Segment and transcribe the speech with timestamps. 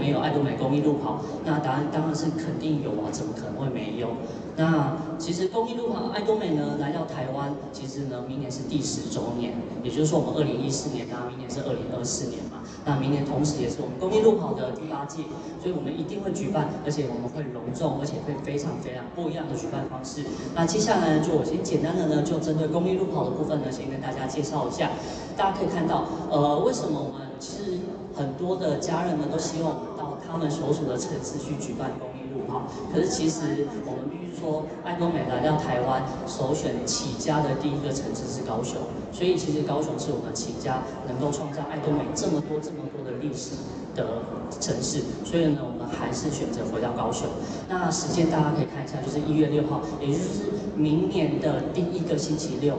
[0.00, 1.20] 没有爱多美公益路跑？
[1.44, 4.08] 那答案当然是肯定有啊，怎么可能会没有？
[4.56, 9.52] 那其实公益路跑爱多美呢来到台湾，其实呢明年是第十周年，
[9.84, 12.58] 也就是说我们二零一四年，那明年是二零二四年嘛。
[12.84, 15.22] 那明年同时也是我们公益路跑的第八届，
[15.60, 20.24] 所以我们一定会举办，而且我们会隆重，而且会非常非常不一样的举办方式。
[20.54, 24.90] 那接下来呢，就我先简单的呢，就针对公益路跑的部分呢，先跟大家介绍一下。
[25.36, 27.78] 大家可以看到，呃，为什么我们其实
[28.16, 29.89] 很多的家人们都希望我们
[30.30, 34.30] 他们所属的城市去举办公益路跑，可是其实我们必须。
[34.40, 38.80] 说爱多美来到台湾，首选起家的第一个城市是高雄，
[39.12, 43.50] 所以其实高雄是我们起家能够创造爱多美这么多这么多的历史
[43.94, 44.22] 的
[44.58, 47.28] 城市，所以呢，我们还是选择回到高雄。
[47.68, 52.78] 那时间大家可以看一下，就是一月六号，也就是明年的第一个星期六，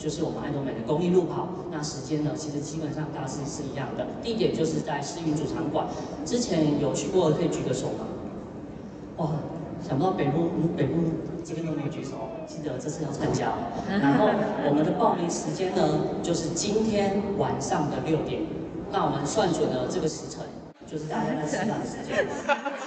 [0.00, 1.46] 就是我们爱多美的公益路跑。
[1.70, 5.86] 那时间呢，其实基本上大致是一样的，地点就是在市运主场馆。
[6.24, 8.06] 之前有去过的可以举个手吗？
[9.18, 9.30] 哇！
[9.86, 10.94] 想不到北部，北部
[11.44, 12.10] 这边都没有举手，
[12.46, 13.52] 记得这次要参加。
[13.88, 14.28] 然后
[14.68, 15.82] 我们的报名时间呢，
[16.22, 18.42] 就是今天晚上的六点。
[18.90, 20.44] 那我们算准了这个时辰。
[20.90, 22.26] 就是大家在吃饭的时间，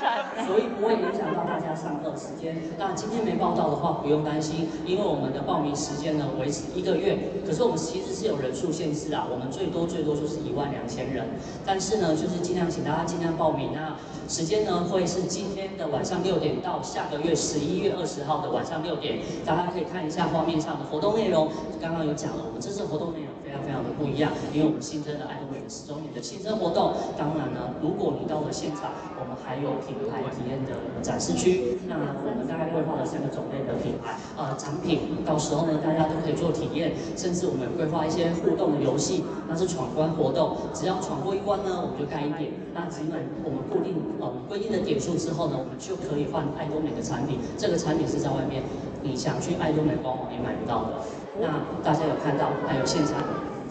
[0.45, 2.55] 所以不会影响到大家上课时间。
[2.77, 7.17] 那今天没报到的话，不用担心，因为我们的报名时间呢维持一个月。
[7.45, 11.27] 可是我们其实是有人数限制啊，我们最多最多就是一万两千人。
[11.65, 13.71] 但是呢，就是尽量请大家尽量报名。
[13.73, 13.95] 那
[14.27, 19.19] 时间呢会是今天的晚上六点到下个月十一月二十号的晚上六点。
[19.45, 21.49] 大家可以看一下画面上的活动内容，
[21.81, 23.32] 刚刚有讲了，我们这次活动内容。
[23.53, 26.93] 非常非常的不一样，因为我们新增了爱多美的十周年的新增活动。
[27.17, 28.89] 当然呢，如果你到了现场，
[29.21, 31.77] 我们还有品牌体验的展示区。
[31.87, 31.93] 那
[32.25, 35.21] 我们大概规划了三个种类的品牌，呃，产品。
[35.23, 40.57] 到时候呢，大家都可以做体验，甚至我们规划一些互动的游戏，那是闯关活动。
[40.73, 42.49] 只要闯过一关呢，我们就盖一点。
[42.73, 47.37] 那只满我们固定呃规定的点数之后呢，我们就可以换爱多美的产品。
[47.57, 48.63] 这个产品是在外面，
[49.03, 51.05] 你想去爱多美官网也买不到的。
[51.39, 53.17] 那大家有看到，还有现场。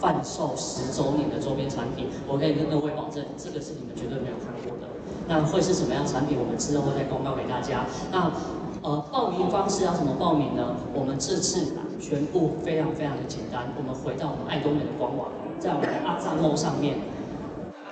[0.03, 4.91] 贩售十周年的周边产品，我可以跟各位保证，这个是你们绝对没有看过的。
[5.29, 6.37] 那会是什么样产品？
[6.37, 7.85] 我们之后会再公告给大家。
[8.11, 8.29] 那
[8.81, 10.75] 呃，报名方式要怎么报名呢？
[10.93, 11.71] 我们这次
[12.01, 13.71] 全部非常非常的简单。
[13.77, 16.97] 我们回到我们爱多美的官网，在我们的阿赞梦上面，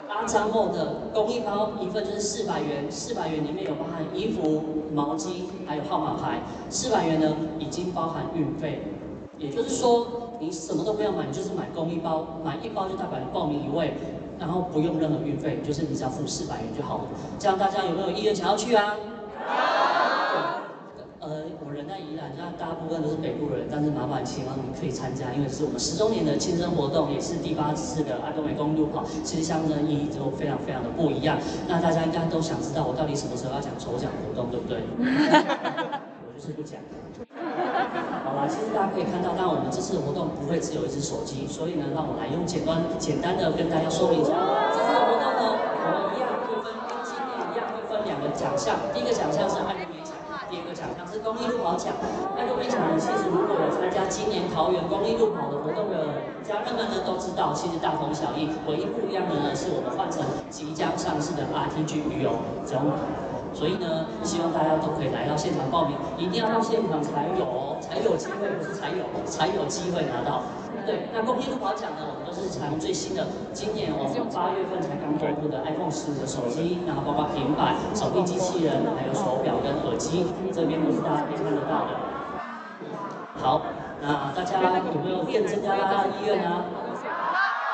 [0.09, 6.41] 阿赞梦的公益包一份就是四百元，四百元里面有包含衣服、毛巾，还有号码牌。
[6.69, 8.83] 四百元呢，已经包含运费，
[9.37, 10.20] 也就是说。
[10.41, 13.93] 你什么都不要买，你就是买公益包，买一包就代表你报名一位，
[14.39, 17.03] 然后不用任何运费，就是你只要付四百元就好了。
[17.37, 18.95] 这样大家有没有意愿想要去啊？
[21.19, 31.37] 呃，我人在宜兰，那大部分都是北部人，但是麻烦希望你可以参加，因为是我们十周年的庆生活动，也是第八次的爱多美公路跑，其实象征意义就非常非常的不一样。
[31.67, 34.81] 那大家应该都想知道我到底什么时候要讲抽奖活动，对不对？
[36.25, 36.81] 我就是不讲。
[38.41, 44.33] 啊，其实大家可以看到，当然我们这次的活动不会只有一只手机，所以呢，让我来用简单简单的跟大家说明一下。
[44.73, 50.17] 这次的活动呢，我们一样会分跟今年一样会分两个奖项，第一个奖项是爱多美奖，
[50.49, 51.93] 第二个奖项是公益路跑奖。
[52.33, 62.89] 爱多美奖呢，其实如果有参加今年桃园公益路跑的活动的家人们呢，都知道，其实大同小异，唯一不一样的呢，是我们换成即将上市的 RTG 鱼油中。
[63.53, 70.43] 所以呢，希望大家都可以来到现场报名，一定要到现场才有，才有机会，不是才有，才有机会拿到。
[70.83, 81.91] 对，那公益路跑奖呢，我们都是采用最新的，今年我们八月份才刚公布的 iPhone 十五的手机，然后包括平板、手臂机器人，还有手表跟耳机，这边都是大家可以看得到的。
[83.37, 83.61] 好，
[84.01, 84.57] 那大家
[84.89, 86.41] 有没有更增加大家的意愿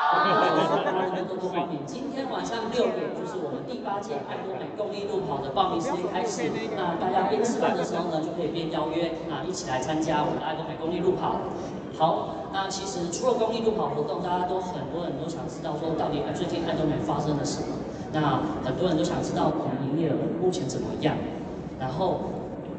[0.07, 1.23] 呢？
[1.27, 6.49] 多多报名，今天晚上六点就是我们第八届爱多美公益路跑的报名时间开始。
[6.75, 11.35] 那大家边吃饭的时候呢，就可以边邀约，啊一起来参加我们的爱多美公益路跑。
[11.97, 17.75] 好，那其实除了公益路跑活动，大家都很多人都想知道说，到底最近爱多美发生了什么？
[18.13, 21.15] 那很多人都想知道我们营业额目前怎么样？
[21.79, 22.36] 然后。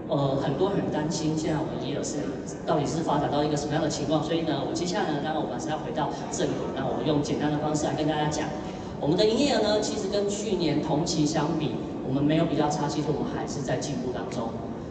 [0.08, 2.16] 呃，很多人很担心，现在我们营业额是
[2.64, 4.24] 到底是发展到一个什么样的情况？
[4.24, 8.48] 所以呢，我接下来呢，当然我们是要回到正轨，那我用简单的方式来跟大家讲，
[9.00, 11.72] 我们的营业额呢，其实跟去年同期相比，
[12.08, 14.48] 我们没有比较差，其实我们还是在进步当中。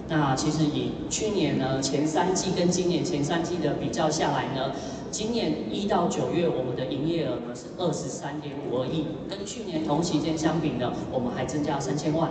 [0.08, 4.72] 那其实以去年呢前三季跟今年前三季的比较下来呢，
[5.10, 12.30] 今年一到九月，我们的营业额呢是二十三点五二亿，跟去年同期间相比呢，我们还增加了三千万。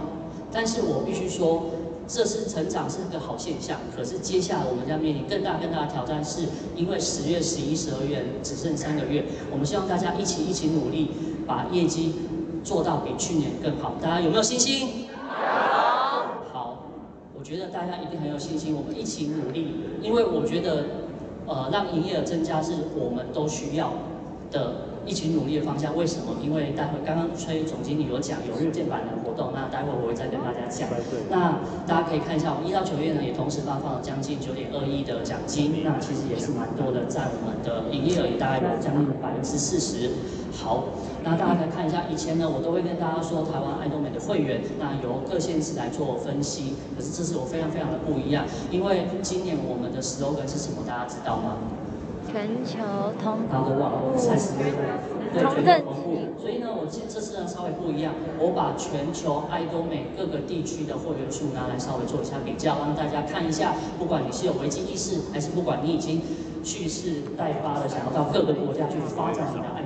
[0.53, 1.65] 但是我必须说，
[2.09, 3.79] 这是成长是个好现象。
[3.95, 6.43] 可是接下来我们将面临更大更大的挑战，是
[6.75, 11.11] 因为十月、十一、十二月只剩三个月，我们希望大家一起一起努力，
[11.47, 12.15] 把业绩
[12.63, 13.95] 做到比去年更好。
[14.01, 15.07] 大家有没有信心？
[15.09, 15.17] 有。
[16.53, 16.85] 好
[17.39, 20.85] 我觉得大家一定很有信心，我们一起努力，因为我觉得，
[21.47, 23.93] 呃，让营业额增加是我们都需要
[24.51, 24.75] 的，
[25.07, 25.97] 一起努力的方向。
[25.97, 26.35] 为什么？
[26.43, 30.89] 因为待会刚刚崔总经理有讲有日建版的活动，那待会我会再跟大家讲。
[31.31, 40.11] 那大家可以看一下，我们一到九月呢也同时发放了将近九点二亿的奖金，那其实也是蛮多的，占我们的营业额也大概有将近百分之四十。
[40.53, 40.85] 好。
[41.27, 46.75] 那大家可以看一下，以前呢，我都会跟大家说台湾爱多美的会员，那由各县市来做分析。
[46.97, 50.85] 可是这次我非常非常的不一样，因为今年我们的 slogan 是什么？
[50.87, 51.59] 大家知道吗？
[52.37, 52.77] 全球
[53.23, 53.49] 同步。
[53.51, 54.67] 然后网络三十六
[55.33, 56.19] 对，全球同步。
[56.39, 66.21] 所以呢，我这这次呢稍微不一样，我把全球爱多美各个地区的货源数拿来稍微做一下比较，让大家看一下，不管你是有危机意识，还是不管你已经
[66.63, 69.86] 蓄势待发了想要到各个国家去发展你的爱。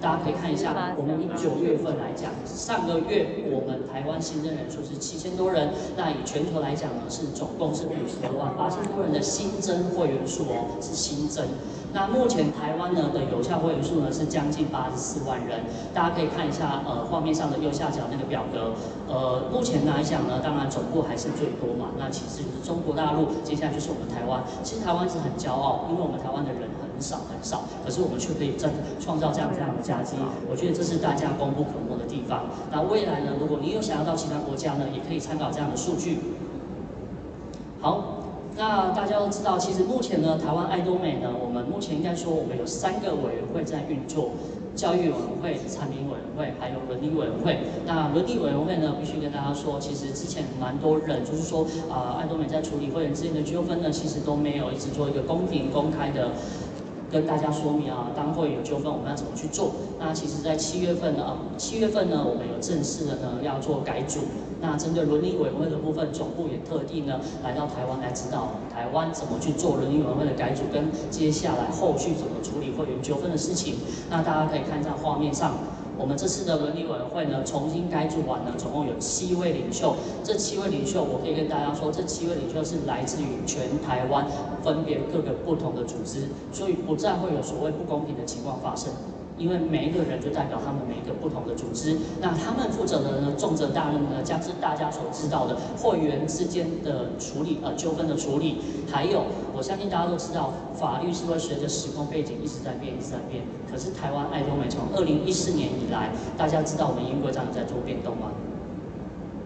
[0.00, 11.44] 大家可以看一下，我们以九月份来讲，上个月我们台湾新增人数是七千多人，那以全球来讲呢，是总共是五十多万八千多人的新增会员数哦，是新增。
[11.92, 15.60] 那目前台湾呢的有效会员数呢是将近八十四万人，
[15.92, 18.72] 大家可以看一下呃画面上的右下角那个表格，
[19.08, 24.40] 呃目前来讲呢，当然总部还是最多嘛，那其实就是中国大陆，接下来就是我们台湾。
[24.62, 28.70] 其实台湾是很骄傲，因为我们台湾的人很少很少，可是我们却可以真
[29.00, 30.16] 创造这样这样的佳绩，
[30.50, 32.44] 我觉得这是大家功不可没的地方。
[32.70, 36.18] 那未来呢，如果你有想要到其他国家呢，也可以参考这样的数据。
[37.80, 38.16] 好。
[38.56, 44.32] 那大家都知道，其实目前呢，台湾爱多美呢，我们目前应该说，我们有三个委员会在运作：
[44.74, 47.60] 教育委员会、产品委员会，还有伦理委员会。
[47.86, 56.32] 那伦理委员会呢，必须跟大家说，其实之前蛮多人就是说，啊、呃，爱多美在处理会员之间的纠纷呢，其实都没有一直做一个公平公开的。
[57.10, 59.72] 跟大家说明啊，当会有纠纷，我们要怎么去做？
[59.98, 64.20] 那其实，在七月份呢，七月份呢，我们有正式的呢要做改组。
[64.60, 73.76] 那针对伦理委员会的部分，总部也特地呢来到台湾来指导台湾怎么去做伦理委员会的改组，跟接下来后续怎么处理会员纠纷的事情。
[74.08, 75.54] 那大家可以看一下画面上。
[76.00, 79.94] 我们这次的伦理委员会呢，重新改组完呢，总共有七位领袖。
[80.24, 84.26] 这七位领袖，我可以跟大家说，这七位领袖是来自于全台湾，
[84.64, 88.90] 分别各个不同的组织，所以不再会有所谓不公平的情况发生。
[89.40, 98.58] 因为每一个人就代表他们每一个不同的组织，那他们负责的呢，重责大任呢，将是大家所知道的会员之间的处理，呃，纠纷的处理。
[98.92, 99.24] 还有，
[99.56, 103.42] 我相信大家都知道，法律是会随着时空背景一直在变，一直在变。
[103.70, 108.30] 可是台湾爱多美从二零一四年以来，大家知道我们英国这样在做变动吗？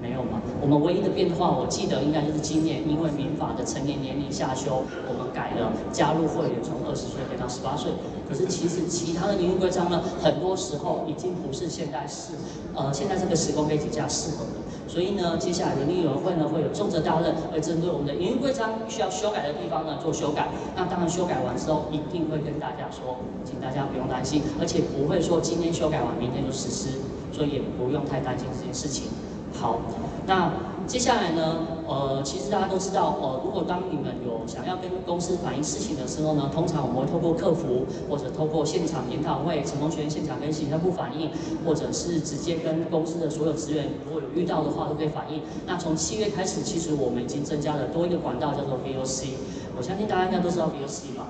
[0.03, 0.43] 没有吗？
[0.61, 7.93] 我们唯一的变化，我记得应该就是今年，因为民法的成年年龄下修，我们改了加入会员从二十岁变到十八岁。
[8.29, 12.33] 可是其实其他的营运规章呢，很多时候已经不是现在是，
[12.75, 14.65] 呃，现在这个时空背景下适合的。
[14.87, 20.49] 所以呢，接下来伦理委员会呢会有重责大任，会针对我们的营运规章需要修改的地方呢做修改。
[20.77, 27.01] 那当然修改完之后，一定会跟大家说，请大家不用担心，而且不会说今天修改完明天就实施，
[27.33, 29.09] 所以也不用太担心这件事情。
[29.53, 29.81] 好，
[30.27, 30.53] 那
[30.87, 31.67] 接下来呢？
[31.89, 41.31] 呃，其实大家都知道，呃，如果当你们有想要跟公司反映事情的时候呢，通常我们会透过客服，或者透过现场研讨会、成功学院现场跟行政部反映，
[41.65, 45.43] 或者是直接跟公司的所有职员，如果有遇到的话，都可以反映。
[45.67, 49.29] 那从七月开始，其实我们已经增加了多一个管道，叫做 VOC。
[49.77, 51.27] 我相信大家应该都知道 VOC 吧？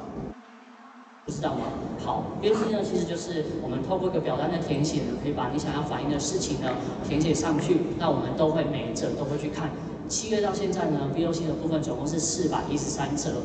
[1.27, 1.65] 不知道吗？
[2.05, 6.69] 好，VOC 呢，其实就是我们透过一个表单的填写呢，可以把你想要反映的事情呢
[7.09, 7.79] 填写上去。
[7.99, 9.71] 那我们都会每一则都会去看。
[10.07, 13.37] 七月到现在呢，VOC 的部分总共是四百一十三则。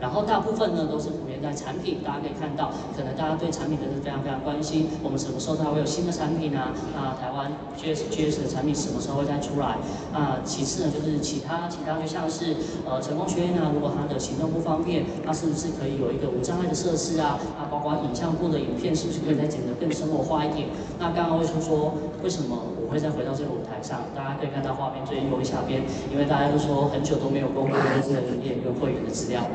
[0.00, 1.10] 然后大部分呢都是
[1.42, 4.88] 在产品，大家可以看到，可能大家对产品真的是非常非常关心。
[5.02, 6.72] 我们什么时候才会有新的产品啊？
[6.96, 9.78] 啊，台湾 GS GS 的产品什么时候会再出来？
[10.12, 17.38] 啊，其次呢就是其他其他就像是呃成功学院啊，如果它的行动不方便，它是不是可以有一个无障碍的设施啊？
[17.58, 20.68] 啊，包括影像部的影片是不是可以再剪得更生活化一点？
[20.98, 22.56] 那刚刚魏叔说为什么
[22.86, 24.00] 我会再回到这个舞台上？
[24.14, 25.82] 大家可以看到画面最右下边，
[26.12, 29.50] 因为大家都说很久都没有公布公司的营业跟会员的资料了。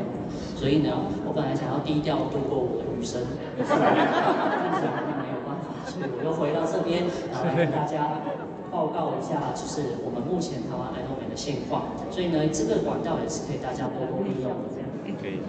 [0.56, 0.90] 所以呢，
[1.28, 3.22] 我本来想要低调度过我的余生，
[3.60, 8.24] 但是没有办法，所以我又回到这边，然后来跟大家
[8.72, 11.92] 报告一下，就是我们目前台湾爱多美的现况。
[12.10, 14.72] 所以呢，这个管道也是可以大家多多利用的。
[15.22, 15.40] 可以。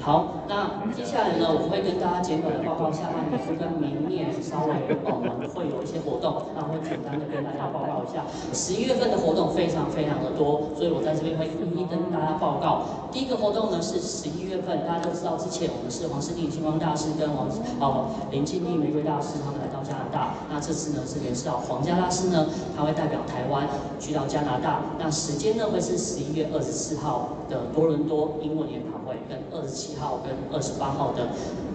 [0.00, 4.72] 好，那接下来呢，我会跟大家简短的报告下半年跟明年稍微
[5.04, 8.24] 我们会有一些活动，那会简单的跟大家报告一下。
[8.56, 13.12] 十一月份的活动非常非常的多，所以我在这边会一一跟大家报告。
[13.12, 17.44] 第一个活动呢是十一月份，大家都知道之前我们是黄师弟星光大师跟王
[17.78, 23.68] 哦林静丽玫瑰大师他们来到加拿大，那这次呢是联视到皇家大师呢，他会代表台湾
[24.00, 30.00] 去到加拿大，那时间呢会是十一月二十四号的多伦多英文研讨会跟二十七。
[30.00, 31.28] 号跟二十八号的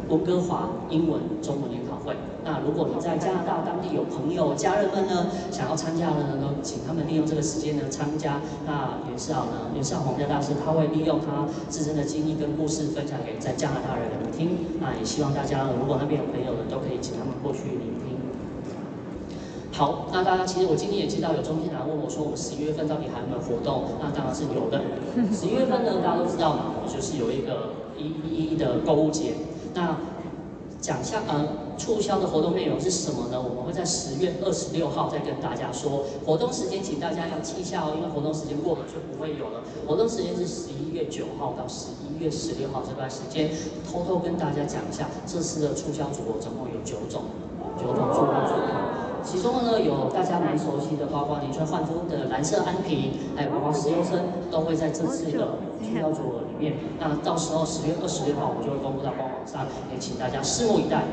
[0.10, 2.18] 温哥华英文中文研讨会。
[2.44, 8.42] 那如果你在加拿大当地有朋友、家人们呢，想要参加的呢，请他们利用这个时间呢参加。
[8.66, 14.58] 那袁绍呢，联视皇家大师他会利用他自身的经历跟故事分享给在加拿大人听。
[14.82, 18.15] 那也希望大家，如果那边有朋友的，都可以请他们过去聆听。
[19.76, 23.84] 好，那大家其实我今天也接到有中心人问我说，我们十一月份到底还有没有活动？
[24.02, 24.80] 那当然是有的。
[25.36, 27.84] 十一月份呢，大家都知道嘛，就是有一个。
[27.98, 29.36] 一一一的购物节，
[29.74, 29.96] 那
[30.82, 33.40] 奖项呃促销的活动内容是什么呢？
[33.42, 36.04] 我们会在十月二十六号再跟大家说。
[36.26, 39.64] 活动时间请大家要记下哦，因为活动时间过了就不会有了。
[39.88, 43.50] 活动时间是十一月九号到十一月十六号这段时间，
[43.90, 47.24] 偷偷跟大家讲一下，这次的促销组合总共有九种，
[47.80, 49.05] 九种促销组合。
[49.26, 54.20] 其中呢，有大家蛮熟悉的，包括林川焕夫的蓝色安瓶，还有包括石优生，
[54.52, 56.76] 都会在这次的促销组里面。
[57.00, 61.04] 那到时候十月二十六号，我就会公布到官网上，也请大家拭目以待。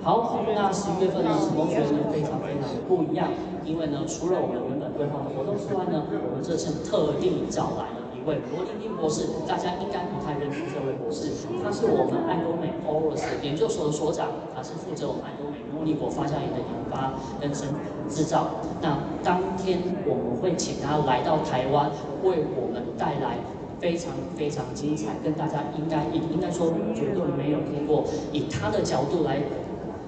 [0.00, 3.28] 好，那十一月份呢，成功学呢非常非常的不一样，
[3.66, 8.07] 因为呢，除了我们原本规划的活动之外呢，我们这次特地找来了。
[8.24, 11.32] 罗丽丽博士，大家应该不太认识这位博士，
[11.62, 17.68] 他是我们爱多美 ORUS 研究所的所长，他是负责我们爱多美诺丽果发酵液的研发跟生
[18.08, 18.48] 制造。
[18.80, 21.90] 那当天我们会请他来到台湾，
[22.22, 23.38] 为我们带来
[23.80, 29.40] 非常非常精彩，跟大家应该应应该说绝对没有听过，以他的角度来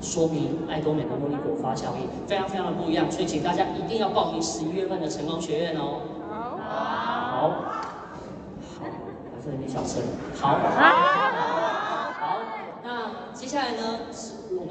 [0.01, 6.01] 说明爱多美的茉莉果发酵液，非常非常的不一样，所以请大家一定要报名十一月份的成功学院哦。
[6.29, 7.70] 好。
[9.73, 10.03] 小声，
[10.41, 10.59] 好，
[12.19, 12.39] 好，
[12.83, 14.01] 那接下来呢？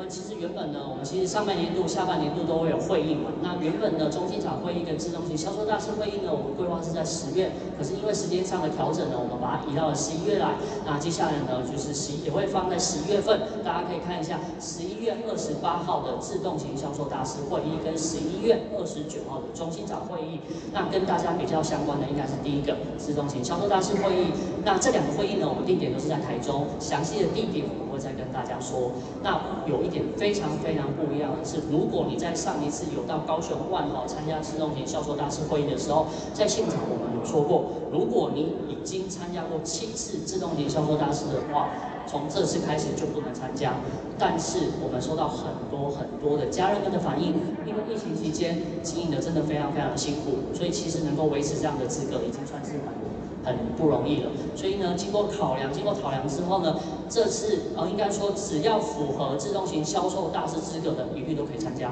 [0.10, 3.30] 其实原本呢，我们其实上半年度、下半年度都会有会议嘛。
[3.44, 10.58] 那原本呢，中心场会议跟自动型销售大师会议呢，我们规划是在十月，可是因为时间上的调整呢，我们把它移到了十一月来。
[10.84, 20.42] 那接下来呢，就是十一也会放在十一月份，大家可以看一下十一月二十八号的自动型销售大师会议跟十一月二十九号的中心场会议。
[20.74, 24.34] 那跟大家比较相关的应该是第一个自动型销售大师会议。
[24.66, 27.64] 那这两个会议呢，我们地点都是在台中，详细的地点
[28.00, 28.92] 会再跟大家说。
[29.22, 41.68] 那有一点非常非常不一样的是，如果你在上一次有到高雄万豪参加自动型销售大师会议的时候，在现场我们有说过，如果你已经参加过七次自动型销售大师的话，
[42.08, 43.74] 从这次开始就不能参加。
[44.18, 52.94] 但是我们收到很多很多的家人们的反应，因为疫情期间经营的真的非常非常辛苦，所以其实能够维持这样的资格已经算是蛮
[53.44, 56.76] 很不容易了，所以呢，经过考量，经过考量之后呢，
[57.10, 61.92] 这次呃，应该说只要符合自动型销售大师资格的，一律都可以参加。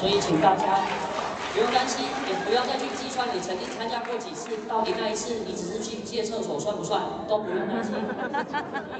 [0.00, 0.78] 所以请大家
[1.56, 7.94] 不用担心，也不要再去计算你曾经参加过几次，到底那一次你只是去借厕所算不算，都不用担心，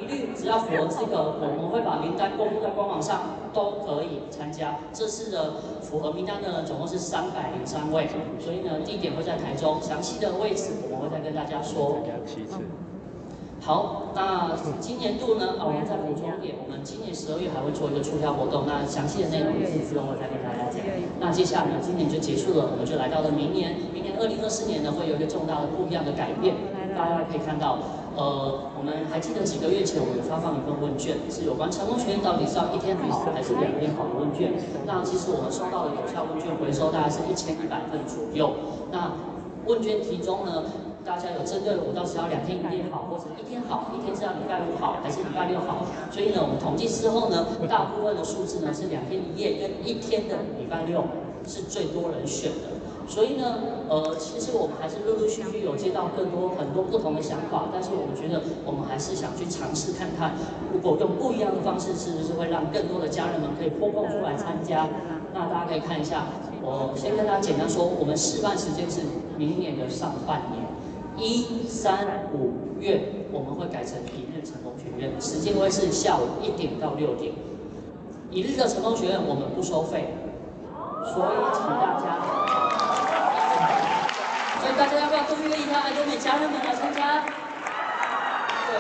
[0.00, 4.76] 一律只要符合资格，我们会把名单公布在官网上，都可以参加。
[4.94, 8.08] 这次的符合名单呢总共是三百零三位，
[8.40, 11.98] 所以呢，地点会在台中，详细的位置我们会再跟大家说。
[13.60, 20.46] 好，那今年度呢，啊，我们再补充一点，我们今年十二月还会做一个促销活动，那详细的内容也是之后会再跟大家讲。
[20.46, 20.46] 那
[21.37, 26.57] 接下来呢，今年就结束了，我们就来到了明年，明年二零二四年呢，会有一个重大的不一样的改变。
[26.97, 27.76] 大家可以看到，
[28.16, 34.49] 呃，我们还记得几个月前我们有发放一份问卷，是有关成功学院到底是要一天好还是两天好的问卷。
[34.88, 38.57] 那其实我们收到的有效问卷回收大概是一千一百份左右。
[38.88, 39.12] 那
[39.69, 40.64] 问卷题中呢，
[41.05, 45.85] 大家有针对我到时要两天一夜好，或者一天好，一天是要礼拜五好，还是礼拜六好？
[46.09, 51.05] 所以呢，我们统计之后呢，大部分的数字呢是两天一夜跟一天的礼拜六
[51.47, 52.76] 是最多人选的。
[53.09, 60.35] 所以呢，呃，其实我们还是陆陆续续有接到更多很多不同的想法，但是我们觉得我们还是想去尝试看看，
[60.73, 64.88] 如果用不一样的方式，是不是会让更多的家人们可以拨空出来参加？
[65.33, 66.26] 那大家可以看一下，
[66.61, 69.03] 我先跟大家简单说，我们示范时间是
[69.38, 70.67] 明年的上半年。
[71.17, 77.33] 一三五月我们会改成一日成功学院，时间会是下午一点到六点。
[78.33, 80.09] 一日的成功学院我们不收费，
[81.06, 82.04] 所以请大家。
[84.60, 87.22] 所以大家要不要多约一下来东北家人们来参加？
[88.66, 88.70] 对，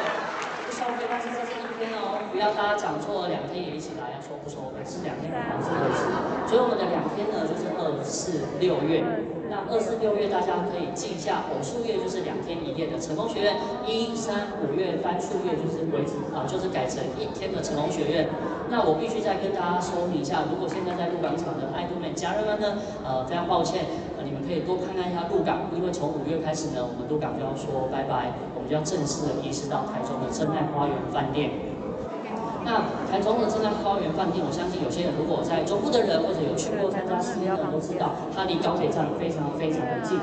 [0.66, 1.65] 不消费，但是在这里。
[1.78, 4.64] 天哦，不要大家讲错了，两天也一起来，要说不说？
[4.64, 6.08] 我们是两天两次的事。
[6.48, 9.04] 所以我们的两天呢，就是二四六月。
[9.48, 13.54] 那二四六月大家可以记一下，偶数月就是两天一夜的成功学院，
[13.86, 18.26] 一三五月单数月就是为止啊，就是改成一天的成功学院。
[18.68, 22.74] 那我必须再跟大家说明一下，如果现在在鹿港场的爱多美家人们呢，
[23.06, 31.54] 呃，非常抱歉，呃，你们可以多看看一下鹿港，因为从五月开始呢，我们鹿港就要说拜拜，我们就要正式的移师到台中的真爱花园饭店。
[32.66, 40.18] 那台中的真爱花园饭店，我相信有些人如果在中部的人或者有去过参加试验的人都知道，它离高铁站非常非常的近。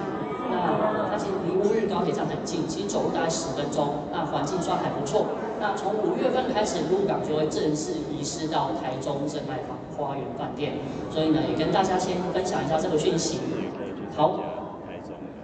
[0.52, 4.04] 那它其实离乌日高铁站很近，其实走路大概十分钟。
[4.12, 5.40] 那环境算还不错。
[5.64, 9.64] 那从五月份开始，鹿港就会正式移师到台中真爱
[9.96, 10.74] 花园饭店。
[11.10, 13.40] 所以呢，也跟大家先分享一下这个讯息。
[14.16, 14.40] 好。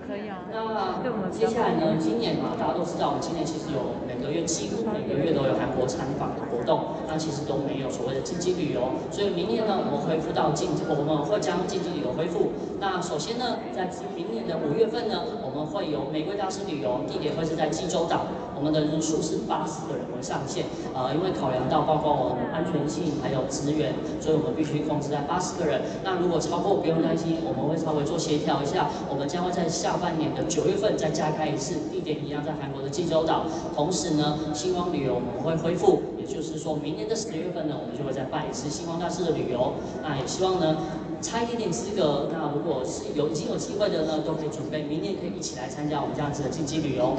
[0.09, 1.93] 可以啊那接下来呢？
[1.99, 12.49] 今年嘛，大家都知道，我们今年其实有每个月几乎每个月都有韩国参访的活动，那其实都没有所谓的经济旅游，所以明年呢，我们恢复到经，我们会将经济旅游恢复。
[12.79, 18.25] 那首先呢，在明年的五月份呢，我们会有玫瑰大师旅游，地点会是在济州岛。
[18.59, 25.79] 我们的人数是八十个人为上限，呃，因为考量到包括我们安全性还有资源，所以我们必须控制在八十个人。
[26.03, 28.89] 那如果超过，不用担心，我们会稍微做协调一下。
[29.09, 33.45] 我们将会在下半年的九月份再加开一次，地点一样在韩国的济州岛。
[33.73, 39.71] 同时呢，星光旅游我们会恢复，也就是说明年的十月份呢，我们就会再办一次星光大师的旅游。
[40.03, 40.75] 那也希望呢，
[41.21, 47.15] 差一点点资格，那如果是有已经有机会的呢，都可以准备明年可以一起来参加我们这样子的经济旅游。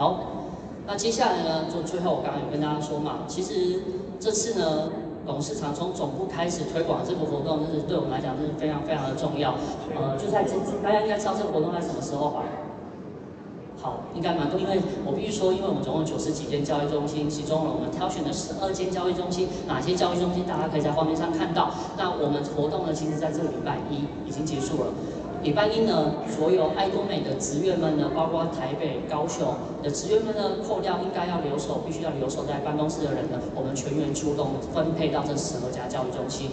[0.00, 0.16] 好，
[0.86, 3.82] 那接下来呢，就最后我刚刚有跟大家说嘛，其实
[4.18, 4.88] 这次呢，
[5.26, 9.52] 董事长从总部开始推广这个活动，就是对我们来讲，就是非常非常的重要。
[9.94, 12.44] 呃，就在这，大家应该知道这个活动在什么时候吧？
[13.76, 21.68] 好，应该蛮多，因为我必须说，因为我们总共九十几间交易中心，其中呢，我们挑选了十二间交易中心，哪些交易中心大家可以在画面上看到。
[21.98, 24.88] 那我们活动呢，其实在这个礼拜一已经结束了。
[25.42, 36.50] 礼拜一呢，所有爱多美的职员们呢，包括台北、高雄的职员们呢，扣掉应该要留守、必须要留守在办公室的人呢，我们全员出动，分配到这十二家教育中心。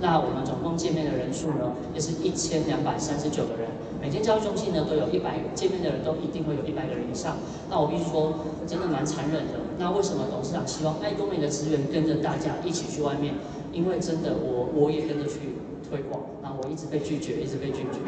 [0.00, 3.68] 那我们总共见面的人数呢，也是一千两百三十九个人。
[4.00, 7.36] 每间教育中心呢，都有一百见面的人，都一定会有一百个人以上。
[7.68, 8.32] 那我必须说，
[8.66, 9.60] 真的蛮残忍的。
[9.76, 13.34] 那为什么董事长希望爱多美的职员跟着大家一起去外面？
[13.70, 15.60] 因为真的，我我也跟着去。
[15.90, 16.22] 推广，
[16.70, 17.98] 一直被拒绝，一直被拒绝。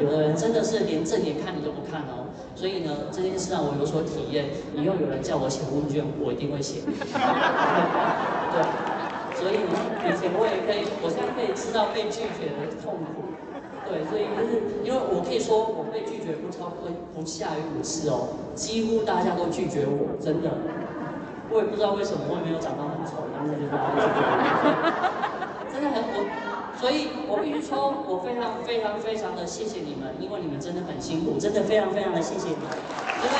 [0.00, 2.28] 有的人真的是连正眼看你都不看哦。
[2.54, 4.50] 所以呢，这件事让我有所体验。
[4.76, 6.80] 以后有人叫我写问卷，我一定会写。
[8.52, 8.60] 对，
[9.40, 13.32] 所以以前我也可以，我现在可以知道被拒绝的痛苦。
[13.88, 20.50] 对，所以就是因为我可以说，我被拒绝不超过不下于五次哦，几乎大家都拒绝我，真的。
[21.50, 24.30] 我也不知道为什么，我也没有长得很丑，但是就是大家拒绝我，
[25.72, 26.49] 真的很我。
[26.78, 32.68] 所以我必须说，我非常非常非常的谢谢你们，因为你们真的很辛苦，真的非常非常的谢谢你们。
[33.20, 33.36] 因为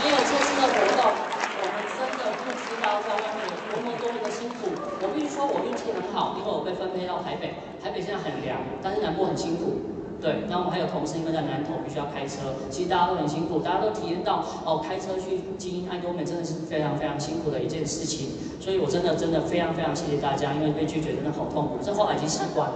[0.00, 4.72] 没有这次的活动，我们真的不知道在外面有多么多么的辛苦。
[5.04, 9.91] 我必须说，我运气很好，因为我被分配到台北，台北现在很凉，但是南部很辛苦。
[10.22, 22.74] 对，那我们还有同事，因为在南投必须要开车，其实大家都很辛苦，大家都体验到哦，开车去经营爱多美真的是非常非常辛苦的一件事情，所以我真的真的非常非常谢谢大家，因为被拒绝真的好痛苦，这后来已经习惯了。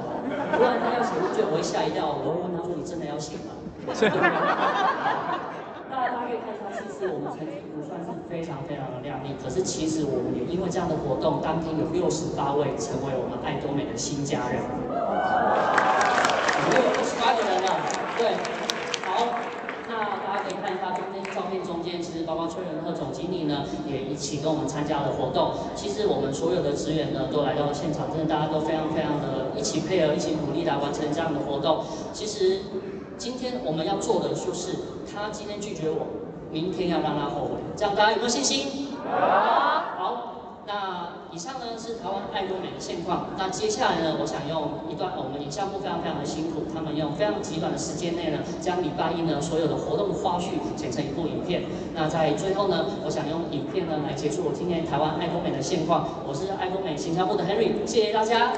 [0.58, 3.54] 不然他要写问卷，我会吓一跳，我会问他说：“你真的要写吗？”
[3.86, 4.10] 大家
[5.88, 14.58] 大家可以看一下，其实我们成绩不算是非常非常的亮丽，可是其实我们也因为这样的活动，当天有六十八位成为我们爱多美的新家人。
[18.18, 18.32] 对，
[19.04, 19.26] 好，
[19.88, 25.52] 那大家可以看一下中间照片中间，其实包括崔仁赫总经理呢，也一起跟我们参加了活动。
[25.74, 31.84] 其实我们所有的职员呢，都来到了现场，真的大家都非常非常的一起配合，一起努力来完成这样的活动。
[32.14, 32.60] 其实
[33.18, 34.72] 今天我们要做的就是，
[35.12, 36.06] 他今天拒绝我，
[36.50, 38.88] 明天要让他后悔，这样大家有没有信心？
[39.04, 40.45] 有好。
[40.66, 43.28] 那以上呢是台湾爱多美的现况。
[43.38, 51.62] 那接下来呢，我想用一段我们影像部非常非常的辛苦，他们用非常极短的时间内呢，将礼拜一呢所有的活动花絮剪成一部影片。
[51.94, 56.08] 那在最后呢，我想用影片呢来结束我今天台湾爱多美的现况。
[56.26, 58.52] 我是爱多美形象部的 Henry，谢谢大家。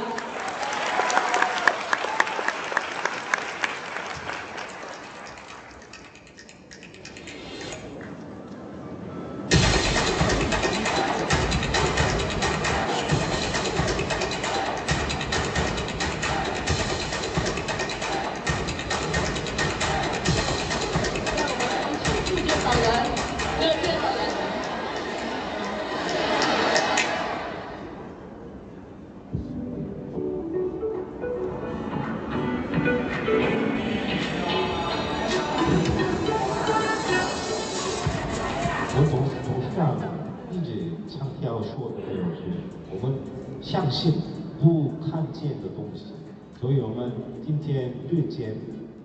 [48.29, 48.55] 遇见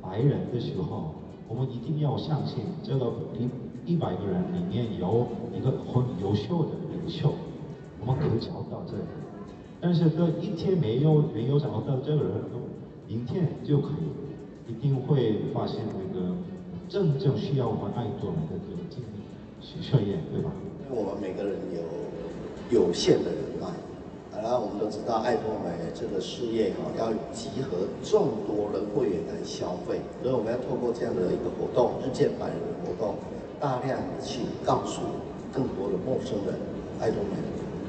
[0.01, 1.15] 白人的时候，
[1.47, 7.33] 我们一定要相信这个一一百个人里面有一个很优秀的领袖，
[8.01, 9.03] 我们可以找到这个。
[9.79, 12.31] 但是这一天没有没有找到这个人，
[13.07, 13.91] 明天就可
[14.67, 16.35] 以，一定会发现那个
[16.89, 19.23] 真正需要我们爱多美的这个经历
[19.61, 20.51] 许测验，对吧？
[20.89, 23.67] 我们每个人有有限的人脉，
[24.33, 33.15] 当然我们都知道爱多美这个事业哈，要集合众多的会员来消费，所以我们要透过这样的一个活动，日见百人的活动，
[33.59, 35.01] 大量去告诉
[35.53, 36.59] 更多的陌生人
[36.99, 37.37] 爱多美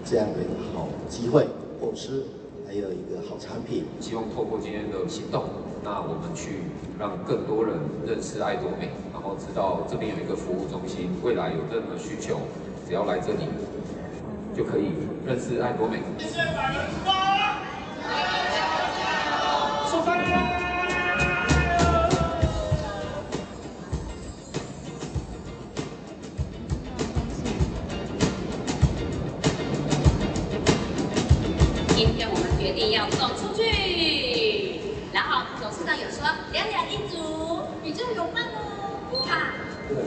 [0.05, 1.47] 这样的一个好机会。
[1.81, 2.25] 公司
[2.67, 5.45] 还有一个好产品，希望透过今天的行动，
[5.83, 7.75] 那我们去让更多人
[8.07, 12.39] 认识爱多美，然后知道这边有一个服务中心，未来有任何需求，
[12.87, 13.49] 只要来这里
[14.57, 14.93] 就可以
[15.27, 16.03] 认识爱国美。
[16.19, 16.43] 谢谢出
[17.05, 17.25] 发！
[32.93, 34.81] 要走出去，
[35.13, 39.01] 然后董事长有说两两一组，比较有伴哦。
[39.27, 39.53] 看，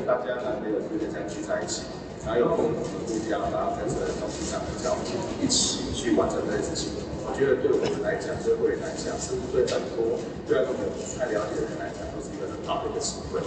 [0.06, 1.84] 大家难得有机会再聚在一起，
[2.28, 6.92] 然后有共同的目标，然后跟着董事长的脚步一起去完成这件事情。
[7.24, 13.40] 我觉得对我们来讲，对会员来讲，甚至对很多对爱多美不太了解的人来讲，都是一个很好的一个机会。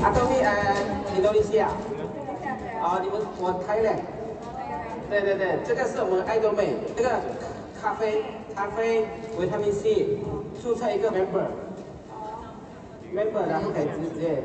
[0.00, 0.74] 阿多米，呃，
[1.14, 1.68] 印度尼西亚。
[2.80, 3.92] 好，你们我开了。
[5.10, 7.10] 对对对，这个是我们爱多美，这个
[7.82, 10.16] 咖啡咖啡维他命 C，
[10.62, 11.10] 注册一个
[13.62, 14.42] 后可以直接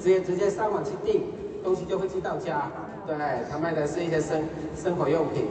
[0.00, 1.24] 直接直接上网去订，
[1.62, 2.70] 东西就会寄到家。
[3.06, 3.16] 对，
[3.50, 4.42] 他卖的是一些生
[4.76, 5.46] 生活用品。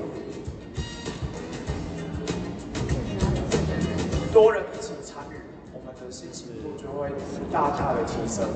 [4.32, 5.36] 多人一起参与，
[5.74, 7.10] 我们的信心度就会
[7.52, 8.50] 大大的提升。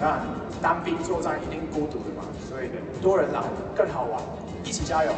[0.00, 0.20] 当然，
[0.62, 2.70] 单兵作战一定孤独的嘛，所以
[3.02, 3.42] 多人来
[3.76, 4.22] 更好玩，
[4.64, 5.12] 一起加油！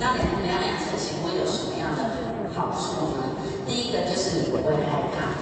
[0.00, 3.22] 当你们两两成行会有什么样的好处呢？
[3.66, 5.32] 第一个就是你不会害怕，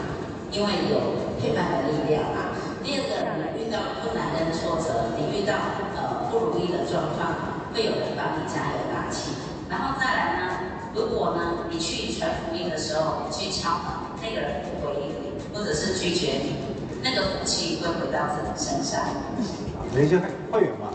[0.53, 2.55] 因为有陪伴的力量啊。
[2.85, 3.11] 第二个，
[3.59, 5.53] 你遇到困难跟挫折，你遇到
[5.97, 7.35] 呃不如意的状况，
[7.75, 9.35] 会有人帮你加油打气。
[9.69, 10.63] 然后再来呢？
[10.95, 16.55] 如果呢，你去传福音的时候，去敲门，那个人不回应你，或者是拒绝你，
[17.03, 19.03] 那个福气会回到自己身上。
[19.93, 20.21] 等一下，
[20.53, 20.95] 会员吗？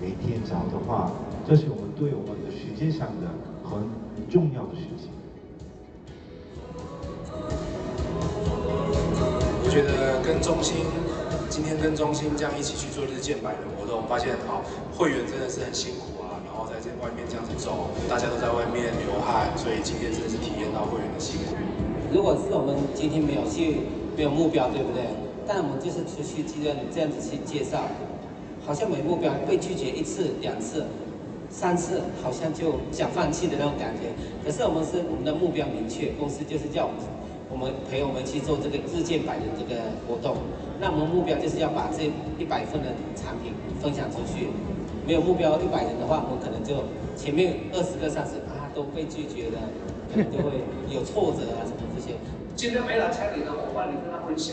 [0.00, 1.10] 每天找的话，
[1.48, 3.26] 这是我们对我们的世界上的
[3.64, 3.88] 很
[4.30, 5.10] 重要的事情。
[9.64, 10.84] 我觉得跟中心，
[11.48, 14.62] 今天跟中心这样一起去做日见百的活动，发现好
[14.96, 21.56] 会员真的是很辛苦啊，然后在这外面这样子走，大家都在外面流汗，所以今天真的是体验到会员的辛苦。
[22.12, 25.08] 如果是我们今天没有去，没有目标，对不对？
[25.48, 27.86] 但我们就是出去这样这样子去介绍，
[28.66, 30.84] 好像没目标，被拒绝一次两次。
[31.48, 34.10] 三次好像就想放弃的那种感觉，
[34.44, 37.00] 可是我们是我们的目标明确，公司就是叫我们，
[37.48, 40.36] 我们陪我们去做这个日见百人这个活动，
[40.80, 44.50] 那我们目标就是要把这一百份的产品分享出去，
[45.06, 46.84] 没有目标一百人的话，我们可能就
[47.16, 49.56] 前面二十个、三十啊都被拒绝了，
[50.12, 50.60] 可能就会
[50.92, 52.18] 有挫折啊什么这些。
[52.54, 54.52] 今天没来参与的伙伴，你跟他分享，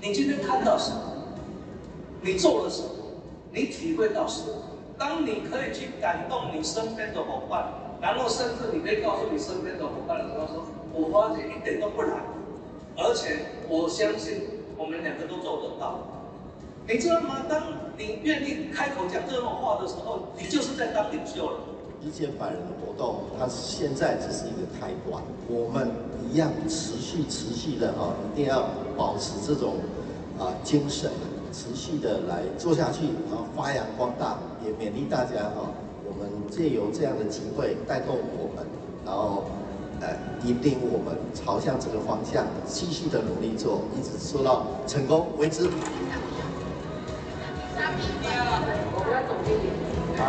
[0.00, 1.19] 你今天看到什么？
[2.22, 2.88] 你做了什么？
[3.52, 4.54] 你体会到什么？
[4.98, 12.20] 当你可以去感动你身边的伙伴，然后甚至你可以告诉你身边的伙伴的时候说：“我花姐一点都不难，
[12.96, 14.42] 而且我相信
[14.76, 16.00] 我们两个都做得到。”
[16.86, 17.44] 你知道吗？
[17.48, 17.62] 当
[17.96, 21.60] 你愿意开口讲这种话的时候，你就是在当领袖了。
[22.02, 25.90] 日见百人的活动，它现在只是一个开端，我们
[26.30, 29.76] 一样持续持续的哈，一定要保持这种
[30.38, 31.10] 啊精神，
[31.52, 35.70] 持续的来做下去，然后发扬光大，也勉励大家哈，
[36.04, 38.64] 我们借由这样的机会带动我们，
[39.04, 39.44] 然后
[40.00, 40.08] 呃
[40.44, 45.68] 引领我们朝向这个方向继续的努力做，一直做到成功为止。
[48.92, 49.66] 我们要总经理
[50.20, 50.22] 啊，